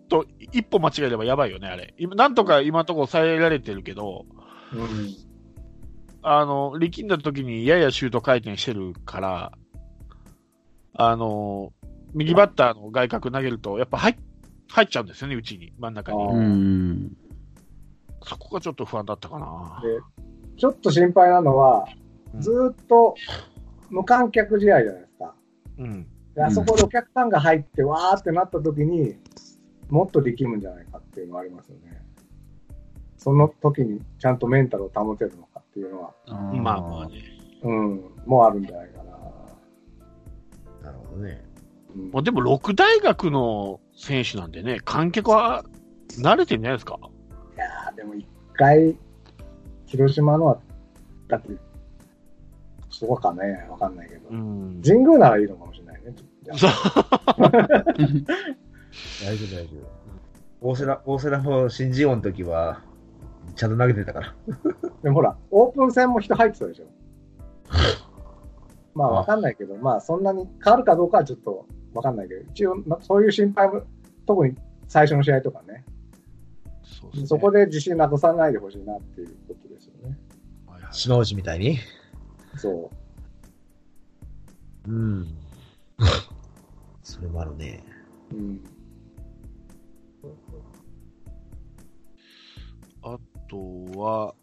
[0.09, 1.95] と一歩間違えればやばいよね、あれ。
[1.99, 4.27] 今なんとか今のところ抑えられてるけど、
[4.73, 5.15] うん。
[6.23, 9.53] あの、力んだ時にややシュート回転してるから、
[10.95, 11.73] あの、
[12.15, 14.17] 右バッターの外角投げると、やっぱ入っ
[14.73, 17.11] 入っちゃうんですよね、うちに、真ん中に。
[18.25, 19.83] そこがちょっと不安だったかな。
[19.83, 20.01] で、
[20.57, 22.03] ちょっと心配なのは、うん
[22.41, 23.15] ずーっと
[23.91, 25.35] 無観客試合じゃないですか。
[25.77, 26.07] うん。
[26.35, 29.17] であそこでお客さんが入って、わーってなった時に、
[29.91, 32.01] もっと力むんじゃないかっていうのはありますよね。
[33.19, 37.23] その時にちゃんとメンタルを保てるのかっていうのは、まあまあね。
[37.65, 39.13] うん、もうあるんじゃないかな。
[40.85, 41.52] なるほどね。
[41.95, 45.65] うんまあ、でも、六大学の選手なんでね、観客は
[46.21, 46.99] 慣れてるんじゃないですか？
[47.55, 48.97] いやーでも一回、
[49.87, 50.59] 広島のは、
[51.29, 51.49] だって、
[52.91, 54.29] そうかね、わかんないけど。
[54.31, 54.81] うん。
[54.85, 56.15] 神宮ならいいのかもしれないね。
[56.47, 56.69] 大丈
[59.47, 59.77] 夫、大丈
[60.61, 60.69] 夫。
[60.69, 62.81] 大瀬良、大瀬良の新人王の時は、
[63.57, 64.35] ちゃんと投げてたから。
[65.03, 66.85] でもほら、オープン戦も人入ってたでしょ。
[68.95, 73.83] まあわかんないけど、まあそんなに変わるかどうかはちょっとわかんないけど、一応なそういう心配も、
[74.27, 74.57] 特に
[74.89, 75.85] 最初の試合とかね、
[76.83, 80.19] そねそこで自信なくさないでほしいなっていうことですよね。
[80.67, 81.79] はいはい島内みたいに？
[82.57, 82.91] そ
[84.87, 84.91] う。
[84.91, 85.27] うん。
[87.03, 87.83] それもあるね。
[88.33, 88.61] うん。
[93.03, 94.35] あとは、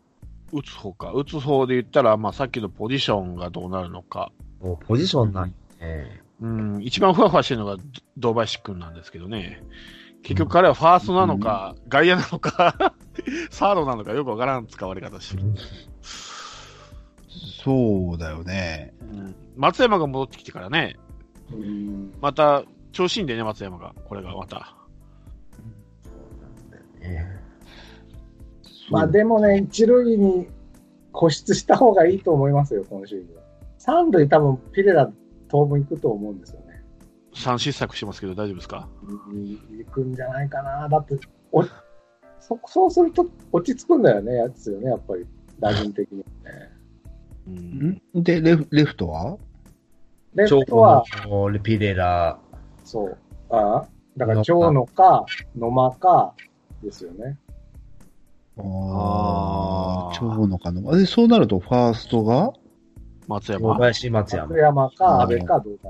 [0.51, 1.11] 打つ方か。
[1.13, 4.31] 打つ方で言ったら、まあ、さっきのポジションがどうなるのか。
[4.59, 6.21] もうポジションなんね。
[6.41, 7.77] うん、一番ふわふわしてるのが
[8.17, 9.61] 堂林君なんですけどね。
[10.23, 12.93] 結局彼はファーストなのか、外野なのか、
[13.51, 15.53] サードなのかよくわからん使われ方してる。
[17.63, 18.93] そうだよね。
[19.01, 20.95] うん松山が戻ってきてからね、
[21.51, 23.93] うんまた調子いいんでね、松山が。
[24.05, 24.75] これがまた。
[27.01, 27.25] ね
[28.89, 30.47] まあでもね、一塁に
[31.13, 33.27] 固執した方がいいと思いますよ、今シーズン。
[33.77, 35.11] 三塁多分ピレラ
[35.49, 36.83] 当分行くと思うんですよね。
[37.33, 38.87] 三失策してますけど大丈夫ですか？
[39.03, 39.45] うん
[39.77, 40.87] 行くんじゃないかな。
[40.87, 41.15] だって、
[41.51, 41.63] お
[42.39, 45.25] そそうすると落ち着くんだよね、やつよね、やっぱり、
[45.59, 46.71] 打順的にはね。
[47.47, 48.01] うん。
[48.19, 49.37] んで、レフレフトは？
[50.35, 52.39] レ長フトは、野のピレラ、
[52.83, 53.17] そう。
[53.49, 55.25] ああだから、長野か、
[55.57, 56.33] 野間か、
[56.83, 57.37] ですよね。
[58.57, 60.95] ああ、長野かの。
[60.97, 62.47] で、そうなると、ファーストが？
[62.47, 62.53] 小
[63.29, 63.75] 松山。
[63.75, 64.57] 林松山松。
[64.57, 65.89] 山か、阿部か、どうか。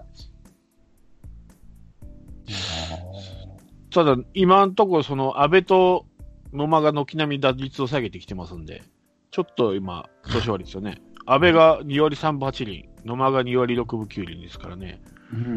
[3.92, 6.06] ただ、今のところ、その、安倍と
[6.52, 8.84] 野間が軒並み打率を下げてきてますんで、
[9.32, 11.02] ちょっと今、調子悪いですよね。
[11.26, 15.02] 安倍が2割3分8厘、野間が2割6分9厘ですからね。
[15.34, 15.42] うん。
[15.42, 15.48] う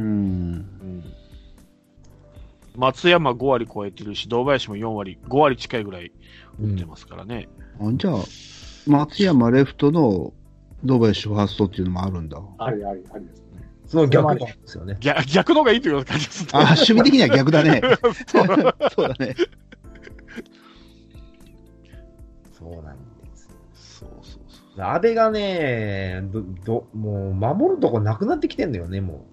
[0.84, 1.04] ん。
[2.76, 6.12] 松山5割超えてるし、堂林も4割、5割近いぐらい
[6.60, 7.48] 打ってますからね。
[7.80, 8.14] あじゃあ、
[8.86, 10.32] 松山レフトの
[10.84, 12.38] 堂林ファーストっていうのもあるんだ。
[12.58, 13.70] ありあり、ありですね。
[13.86, 14.96] その逆なんですよね。
[15.00, 16.50] 逆逆の方がいいという感じですね。
[16.52, 17.82] あ、守備的には逆だね。
[18.28, 19.34] そうだね。
[22.52, 23.02] そうなんで
[23.34, 23.48] す。
[23.74, 24.82] そうそうそう。
[24.82, 29.26] 安倍がね、ど、ど、もう守るとこなくなってきてんだよね、も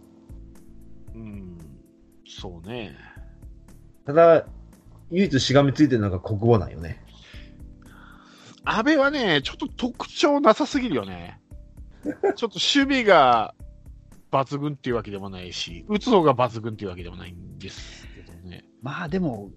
[1.16, 1.58] うん。
[2.28, 2.96] そうね。
[4.04, 4.08] う。
[4.08, 4.46] ただ、
[5.12, 7.04] 唯一しがみついてるのが国語なんよね。
[8.72, 11.40] 安倍はね、ちょっと特徴なさすぎるよね。
[12.04, 13.56] ちょっと守備が
[14.32, 18.64] 抜群っていうわけでもないし、打つ方が抜群っていうわけでもないんですけどね。
[18.84, 19.50] まあでも、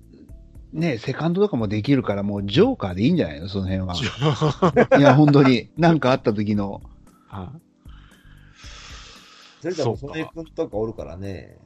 [0.73, 3.49] ね、セカンドとかもできるから、もうジョーカーでいいんじゃないの？
[3.49, 3.95] その辺は。
[4.99, 5.69] いや、本当に。
[5.77, 6.81] なんかあった時の。
[7.29, 7.61] はい
[9.61, 11.57] それでも、そうか曽根君とかおるからね。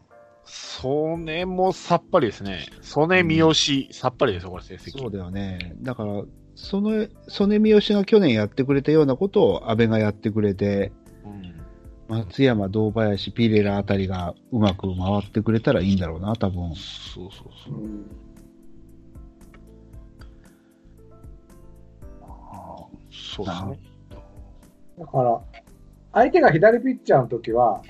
[0.44, 2.66] 曽根もさっぱりですね。
[2.82, 3.54] 曽根三好、
[3.92, 4.98] さっぱりですよ、これ成績。
[4.98, 5.74] そうだよね。
[5.80, 6.22] だから、
[6.56, 10.90] その、曽根三好が去年やってくれたようなことを安倍がやってくれて、
[11.24, 11.56] うん
[12.08, 16.72] 松山、堂林、ピレラあたりがうまく回ってくれたらいいんだろうな、多分。
[16.74, 17.86] そうそうそうう。
[17.86, 18.06] ん
[23.10, 23.78] そうですね。
[24.98, 25.40] だから、
[26.12, 27.82] 相手が左ピッチャーの時は、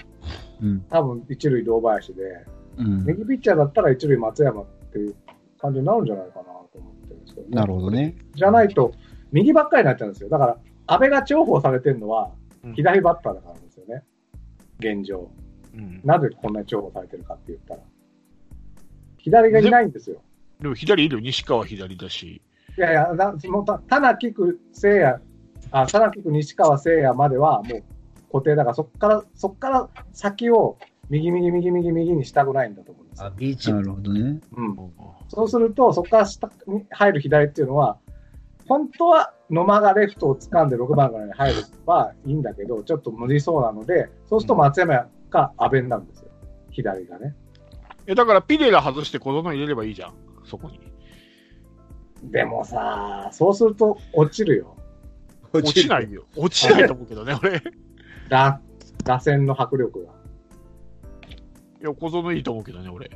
[0.62, 0.80] うん。
[0.88, 2.22] 多分一塁堂林で、
[2.78, 3.04] うん。
[3.04, 5.14] 右ピッチャーだったら一塁松山っていう
[5.60, 6.55] 感じになるんじゃないかな
[7.36, 7.60] ですけどね。
[7.60, 8.16] なるほどね。
[8.34, 8.92] じゃないと、
[9.32, 10.28] 右ばっかりになっちゃうんですよ。
[10.28, 12.32] だから、安倍が重宝されてるのは
[12.66, 14.02] うん、左バッターだからですよね。
[14.78, 15.30] 現状。
[15.74, 17.80] うんなぜこんなに重宝されてるかって言ったら。
[19.18, 20.22] 左がいないんですよ。
[20.60, 21.20] でも左いるよ。
[21.20, 22.42] 西川左だし。
[22.78, 25.20] いやいや、なそのた田中区聖也、
[25.70, 27.84] あ、田中区西川聖也まではもう
[28.32, 33.05] 固定だから、そっから、そっから先を右右右右右にしたくないんだと思う。
[33.18, 34.40] あ、ビーチなるほどね。
[34.56, 34.76] うん。
[35.28, 37.98] そうすると、そこから下に入る左っていうのは、
[38.68, 46.30] 本当は野間がレフトを掴んで6番ぐらいに入ればいいんだけど、ちょっと無理そうなので、そうすると松山か阿部なんですよ。
[46.70, 47.34] 左がね。
[48.06, 50.14] え、だからピレラ外して小園入れればいいじゃん。
[50.44, 50.80] そこに。
[52.24, 54.76] でもさ、そうすると落ちるよ。
[55.52, 56.24] 落ちないよ。
[56.36, 57.62] 落ちないと思うけどね、俺。
[58.28, 60.12] 打線の迫力が。
[61.86, 63.10] や、小園いいと思うけどね、俺。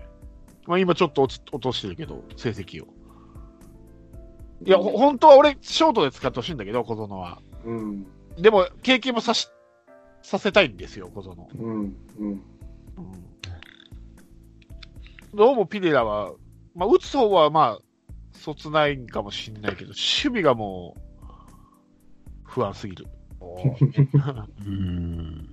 [0.67, 2.89] まあ今ちょっと落ち落としてるけど、成績を。
[4.65, 7.41] いや、ほ本当は俺、ショートで使ってほしいんだけど、小園は。
[7.65, 8.07] うん。
[8.39, 9.49] でも、経験もさし、
[10.23, 11.49] させたいんですよ、小園。
[11.59, 11.73] うん。
[11.73, 11.95] うん。
[12.19, 12.41] うん
[15.33, 16.33] どうもピレラは、
[16.75, 17.83] まあ、打つ方はまあ、
[18.33, 21.01] そつないんかもしれないけど、守備がもう、
[22.43, 23.07] 不安すぎる。
[24.67, 25.50] うん。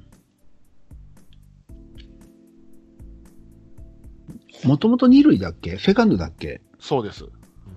[4.63, 5.78] もともと二塁だっけ？
[5.78, 6.62] セカンドだっけ？
[6.80, 7.26] そうです。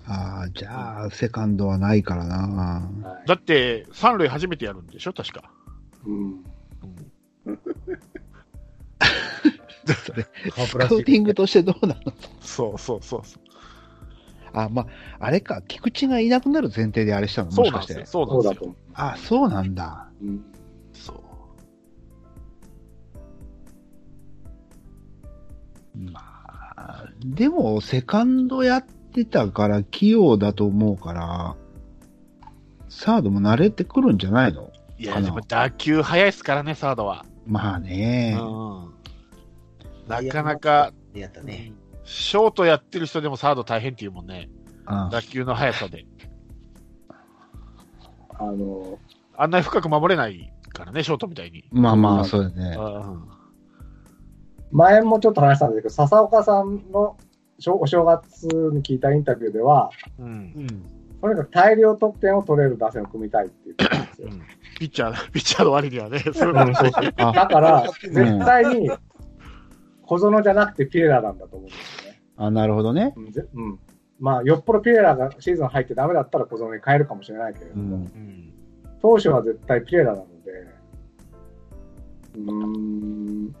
[0.07, 2.35] ああ、じゃあ、セカンドはないからな。
[3.03, 3.27] はい。
[3.27, 5.13] だって、三塁初めてやるんでしょ？
[5.13, 5.51] 確か。
[6.05, 6.43] うん。
[10.05, 10.89] それ、 カープスらしい。
[10.89, 12.13] カウティングとしてどうなの？
[12.41, 13.43] そうそうそうそう。
[14.53, 14.85] あ、まあ、
[15.19, 17.51] あれか、菊池がいなくなる前提であれしたの？
[17.51, 18.25] そもしかしてうなんですよ。。
[18.25, 18.59] そうなんですよ。
[18.59, 18.75] そう。
[18.93, 20.09] あ、そうなんだ。
[20.21, 20.43] うん。
[20.93, 21.17] そう。
[26.11, 26.30] まあ、
[27.23, 31.55] でも、セカンドやってたから器用だと思うから、
[32.89, 34.71] サードも慣れてくるんじゃないの？
[34.97, 37.25] いや、でも打球速いですからね、サードは。
[37.45, 38.37] まあね。
[38.39, 38.93] うん。
[40.07, 41.73] なかなか、やったね。
[42.03, 44.49] ショートやってる人でもサード大変っていうもんね。
[44.85, 46.05] あ打球の速さで。
[48.33, 48.97] あの、
[49.37, 51.65] あんなに深く守れないからね、ショートみたいに。
[51.71, 52.75] まあまあ、そうだね。
[52.77, 53.40] うん
[54.71, 57.17] 前もちょっと話したんですけど、笹岡さんの
[57.67, 60.53] お正月に聞いたインタビューでは、うん。
[61.21, 64.29] とにかく大量得点を取れる打線を組みたいって言ってたんですよ。
[64.79, 68.89] ピッチャー、ピッチャーの割にはね、そういううんそうそうあだから、絶対に
[70.03, 72.21] 小園じゃなくてピエラなんだと思うんですよね。
[72.37, 73.13] あ、なるほどね。
[73.15, 73.79] うんぜうん。
[74.19, 78.03] まあ、よっぽどピエラがシーズン入ってダメだったら小園に変えるかもしれないけれども、うん。
[78.03, 78.53] うん
[79.01, 80.51] 当初は絶対ピエラなので、
[82.35, 83.55] うーん。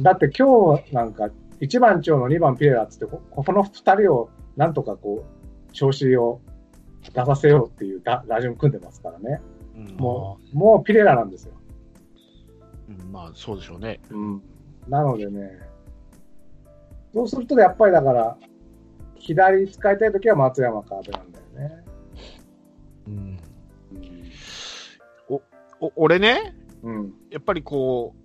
[0.00, 1.28] だって今日なんか
[1.60, 6.40] 1番長の2番ピエラっつって、ここの2人をなんとかこう、調子を
[7.02, 9.40] 出させようっていう打打順組んでますからね。
[9.76, 11.54] うんもう、もうピレラなんですよ。
[12.88, 14.00] うんまあ、そうでしょうね。
[14.10, 14.42] うん。
[14.88, 15.58] なのでね、
[17.14, 18.36] そうするとやっぱりだから、
[19.16, 21.84] 左使いたいときは松山か阿部なんだよね。
[23.06, 23.38] うん。
[25.80, 27.12] お俺ね、うん。
[27.30, 28.21] やっぱりこう、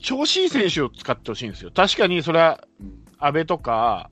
[0.00, 1.70] 調子いい選手を使ってほしいんですよ。
[1.74, 3.04] 確かにそれは、うん。
[3.18, 4.10] 安倍とか、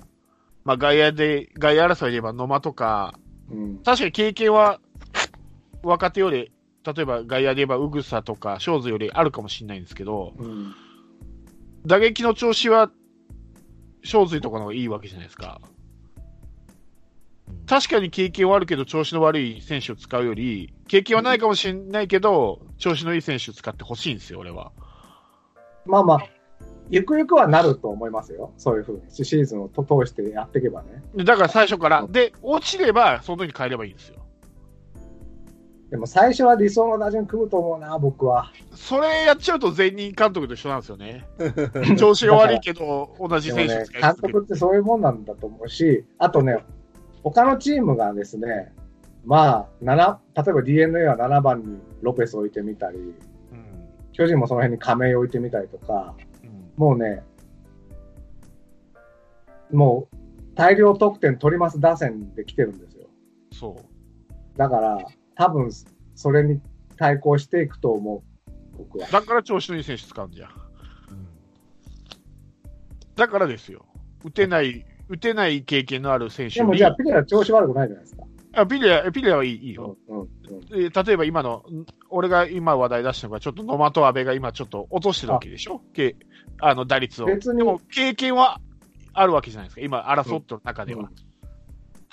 [0.64, 3.18] まあ外野で、外野争いで言えば野間とか、
[3.50, 3.78] うん。
[3.84, 4.80] 確かに経験は
[5.82, 6.52] 若手より、
[6.84, 10.74] 例えば外野で言えば宇草とか正津よりあるかもしれないんですけど、うん。
[11.86, 12.90] 打撃の調子は
[14.04, 15.60] 正髄とかの方がいいわけじゃないですか。
[17.68, 24.72] 確かに経験はあるけど調子の悪い選手を使うより、経験はないかもしれないけど、調子のいい選手を使ってほしいんですよ、俺は。
[25.86, 26.20] まあまあ、
[26.88, 28.52] ゆくゆくはなると思いますよ。
[28.56, 29.02] そういうふうに。
[29.10, 31.02] シーズンをと通してやっていけばね。
[31.14, 32.06] でだから最初から。
[32.08, 34.16] で、落ちれば、その時に変えればいいんですよ。
[35.90, 38.52] でも最初は理想の打順組むと思うな、僕は。
[38.74, 41.24] それやっちゃうと前任監督と一緒なんですよね。
[41.96, 44.14] 調子が悪いけど、同じ選手使い、監。
[44.14, 46.64] 督ってそういうもんなんだと思うし、あとね、
[47.22, 48.72] 他のチームがですね、
[49.24, 53.14] まあ、7、例えば DNA は7番にロペス置いてみたり、うん
[54.16, 57.22] 巨人もその辺に亀井置いてみたりとか、うんもうね、
[59.72, 60.16] もう
[60.54, 63.08] 大量得点取ります打線で来てるんですよ。
[63.52, 64.58] そう。
[64.58, 64.98] だから、
[65.34, 65.70] 多分、
[66.14, 66.60] それに
[66.96, 69.08] 対抗していくと思う、僕は。
[69.08, 70.50] だから調子のいい選手使うんじゃん。
[73.16, 73.86] だからですよ。
[74.24, 78.25] 打てない、打てない経験のある選手にでもじゃあ、ピレラ調子悪くないじゃないですか。
[78.56, 79.96] あピレア、ピレアはいいいいよ。
[80.08, 85.80] うん、うん、で例えば今の、ん俺が今話題出したのが、ちょっと野間と阿部が今ちょっと落としてるわけでしょ？
[85.92, 86.16] け
[86.60, 87.26] あの、打率を。
[87.26, 88.60] 別にでも、経験は
[89.12, 89.80] あるわけじゃないですか。
[89.82, 91.10] 今、争ってる中では。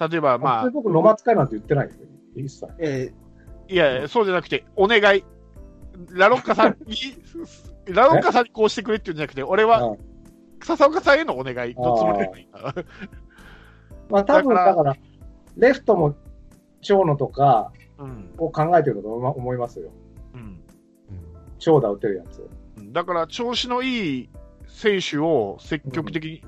[0.09, 1.93] 例えば、まあまあ、、僕、野間使いなんて言ってないよ。
[2.35, 2.65] 一切。
[2.79, 3.13] え
[3.69, 5.23] いやいや、そうじゃなくて、お願い。
[6.11, 6.95] ラロッカさんに、
[7.87, 9.97] ラロッカさんにこうしてくれっていうんじゃなくて、俺はうん
[10.63, 12.73] 笹岡さんへのお願いのつもりではいいな。
[14.09, 14.95] まあ多分だから、
[15.57, 16.15] レフトも
[16.83, 18.33] 長野とかうん。
[18.37, 19.91] を考えてると思いますよ。
[20.33, 20.59] うん。
[21.59, 22.47] 長打打てるやつ。
[22.91, 24.29] だから、調子のいい
[24.67, 26.43] 選手を積極的に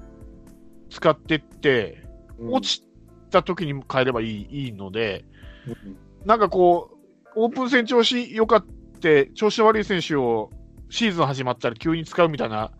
[0.89, 2.03] 使ってって、
[2.37, 2.83] うん落ち
[3.31, 5.23] た時に変えればいいいいので、
[5.67, 8.65] うんなんかこう、オープン戦調子良かっ
[8.99, 10.49] て、調子の悪い選手を
[10.89, 12.71] シーズン始まったら急に使うみたいな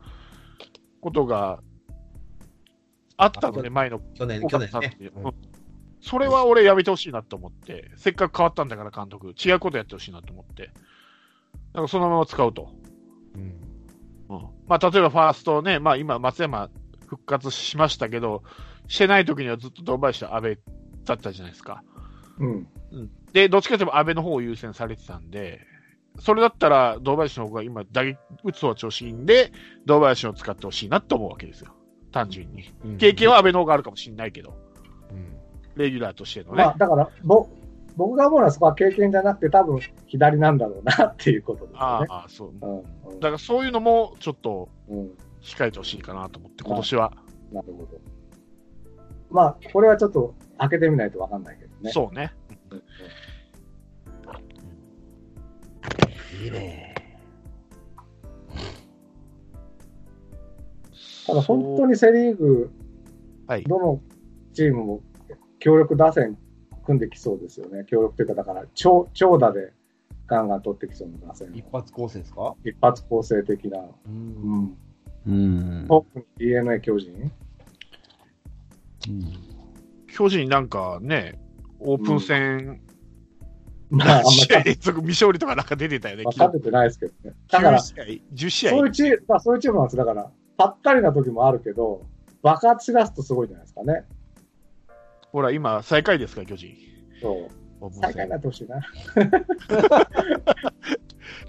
[1.00, 1.60] ことが
[3.18, 5.14] あったのね、前の去年、岡去年ね。
[6.02, 10.72] それは俺やめてほしいなと思って、せっかく変わったんだから監督、違うことやってほしいなと思って、だ
[11.74, 12.70] からそのまま使うと。
[13.36, 13.42] うん
[14.30, 16.70] うんまあ、例えばファーストね、まあ今、松山
[17.08, 18.44] 復活しましたけど、
[18.88, 20.60] してない時にはずっと堂林と阿部
[21.06, 21.84] だったじゃないですか。
[22.40, 22.68] うん。
[23.34, 25.62] で、どっちかというと阿部の方を優先されてたんで、
[26.20, 29.52] それだったら堂林の方が今、打撃、打つ方は調子いいんで、
[29.86, 31.76] 堂林を使ってほしいなと思うわけですよ。
[32.12, 32.74] 単純に。
[32.98, 34.58] 経験は阿部の方があるかもしれないけど、
[35.12, 35.45] うん
[35.76, 36.64] レギュラーとしてのね。
[36.64, 37.48] まあだから、ぼ
[37.96, 41.78] 僕が思うのはそこは経験じゃなくて多分左なんだろうなっていうことですよね。
[41.80, 42.54] ああ、そう。
[42.62, 42.86] うんうん
[43.20, 45.12] だからそういうのもちょっとうん
[45.42, 47.14] 控えてほしいかなと思って、今年は。
[47.54, 48.02] なるほど。
[49.30, 51.92] まあ、これはちょっと開けてみないとわかんないけどね。
[51.92, 52.34] そうね。
[52.72, 52.84] うん
[56.44, 56.96] いいね。
[61.26, 62.72] ただ本当にセ・リーグ、
[63.48, 64.02] はいどの
[64.54, 65.02] チームも
[65.66, 66.38] 協力打線
[66.86, 67.86] 組んできそうですよね。
[67.88, 69.74] 協力というか、だから長長打で
[70.28, 71.50] ガンガン取ってきそうな打線。
[71.56, 72.54] 一発構成ですか？
[72.64, 73.80] 一発構成的な。
[73.80, 73.92] う。
[74.08, 74.78] うんん。
[75.26, 75.86] うん。
[75.88, 77.32] トップに DNA 巨人？
[80.08, 81.42] 巨人なんかね、
[81.80, 82.80] オープン戦、
[83.90, 87.36] まあ、あんま何試合り連続未勝利とかなんか出てたよね、勝ててないですけどね。
[87.50, 88.04] だから、9試合、
[88.36, 88.70] 10試合。
[88.70, 89.98] そういうチーム、まあ、そういうチームなんです。
[89.98, 92.06] だから、ぱったりな時もあるけど、
[92.44, 94.06] 爆発し出すとすごいじゃないですかね。
[95.36, 96.78] ほら、今、最下位ですから、巨人。
[97.22, 97.50] そ
[97.82, 97.92] う。
[97.92, 98.82] 最下位にな戦ってほしいな。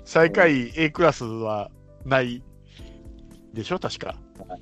[0.04, 1.70] 最下位 A クラスは
[2.04, 2.42] ない
[3.54, 4.16] でしょ、確か。
[4.48, 4.60] はい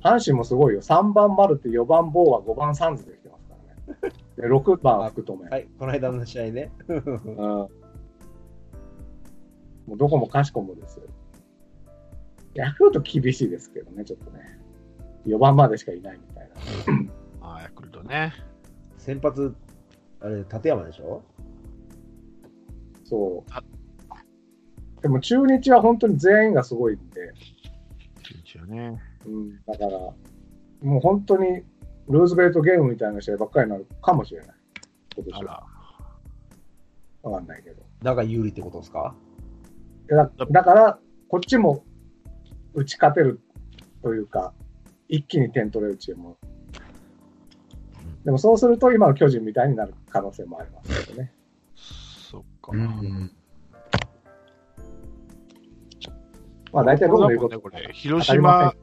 [0.00, 0.80] 阪神もすごいよ。
[0.80, 3.56] 3番マルテ、4番ボーア、5番サンズで来てますか
[4.00, 4.14] らね。
[4.36, 5.44] で、 6番福留。
[5.50, 6.72] はい、この間の試合ね。
[6.88, 7.04] うん。
[7.36, 7.68] も
[9.90, 11.04] うどこもかしこもですよ。
[12.54, 14.58] ヤクルト厳しいですけどね、ちょっとね。
[15.26, 17.17] 4番までしかいないみたいな。
[17.48, 18.34] ああ、ヤクルトね。
[18.98, 19.54] 先発、
[20.20, 21.22] あれ、立山でしょ？
[23.04, 25.02] そあう。
[25.02, 27.32] でも中日は本当に全員がすごいんで、
[28.22, 29.00] 巨人はね。
[29.26, 29.90] うん、だから、
[30.82, 31.62] もう本当に
[32.08, 34.56] ルーズベルトゲームみたいな試合ばっかりになるかもしれない。
[35.16, 35.66] 今年は。
[37.22, 37.82] わかんないけど。
[38.02, 39.14] だが有利ってことですか？
[40.08, 41.84] だだから、こっちも
[42.74, 43.40] 打ち勝てる
[44.02, 44.52] というか、
[45.08, 46.36] 一気に点取れるチーム。
[48.28, 51.32] でもそうすると今の巨人みたいになる可能性もありますけどね。
[51.74, 52.72] そっか。
[52.72, 53.32] うん。
[56.70, 58.74] まあ大体僕の言うことこれ、広島、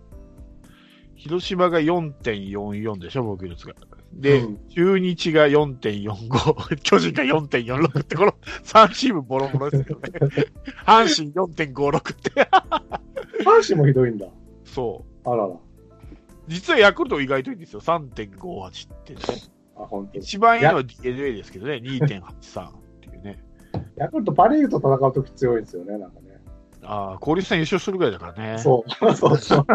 [1.14, 3.76] 広島が4.44でしょ、防御率が。
[4.14, 8.34] で、うん中日が4.45、 巨人が4.46って、この
[8.64, 10.10] 3チームボロボロですよね。
[10.88, 12.50] 阪神4.56って。
[13.46, 14.26] 阪神もひどいんだ。
[14.64, 15.30] そう。
[15.30, 15.56] あらら。
[16.48, 17.82] 実はヤクルト意外といいんですよ。
[17.82, 19.20] 3.58ってね。
[19.76, 20.24] あ、本当に。
[20.24, 22.72] 一番いいのは DNA ですけどね、2.83っ
[23.02, 23.44] ていうね。
[23.98, 26.40] ヤクルトパリーグと戦うとき強いんですよね、なんかね。
[26.84, 28.60] ああ、交流戦優勝するぐらいだからね。
[28.60, 28.92] そう。
[29.16, 29.66] そうそう。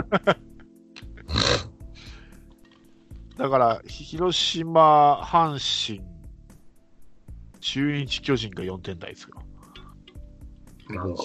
[3.37, 6.07] だから、ひ広島、阪神、
[7.61, 9.31] 中日、巨人が4点台ですよ。
[10.91, 11.23] なるほど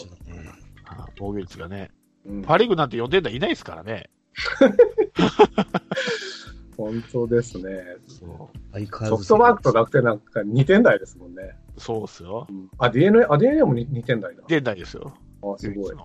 [0.85, 1.91] ああ防御率がね。
[2.25, 4.09] うんパ・リーグなんて4点台いないですからね。
[6.77, 7.97] 本当ですね。
[8.07, 11.57] そうソフトバンクと楽天なんか2点台ですもんね。
[11.77, 12.47] そうっすよ。
[12.49, 14.43] うんあ、DNA、あ、DNA も 2, 2点台だ。
[14.43, 15.13] 点台ですよ。
[15.41, 15.95] あ、すごい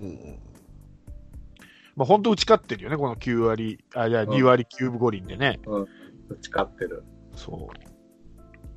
[0.00, 0.38] うん
[1.96, 5.60] まあ、本当打ち勝ってるよね、この9割、あ、じゃあうん2割9分5厘でね。
[5.66, 5.82] うん。
[5.82, 5.86] 打
[6.40, 7.04] ち勝ってる。
[7.34, 7.76] そう。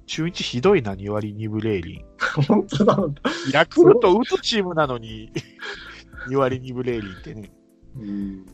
[0.06, 2.06] 中日ひどいな、2割2分0厘。
[2.48, 2.98] 本当だ。
[3.54, 5.32] ヤクルト打つチームなのに、
[6.30, 7.52] 2割2分0厘ってね。
[7.96, 8.46] うん。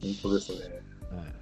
[0.00, 0.58] 本当ですね。
[1.16, 1.40] はい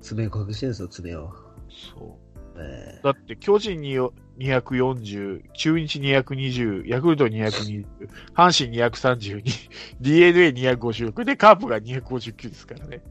[0.00, 1.30] 爪を隠してるんですよ、爪を。
[1.68, 2.28] そう。
[2.60, 3.98] えだって巨人に
[4.38, 7.86] 240、中日220、ヤクルト220、
[8.34, 9.44] 阪神232、
[10.00, 13.02] DNA256 でカープが259ですからね。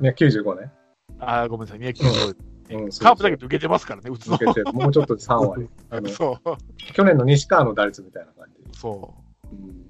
[0.00, 0.72] ね、95ね。
[1.18, 2.36] あーごめんなさい、295。
[2.36, 4.54] うんそうそうカープだけど受けてますからね、打つの抜。
[4.54, 5.68] けて、もうちょっとで3割。
[5.90, 6.92] あの、 そう。
[6.92, 8.78] 去年の西川の打率みたいな感じ。
[8.78, 9.14] そ
[9.52, 9.54] う。
[9.54, 9.85] うん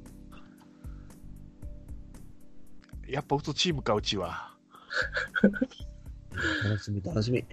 [3.08, 4.50] やっぱ打つチームか、うちは。
[6.64, 7.44] 楽しみ、楽しみ。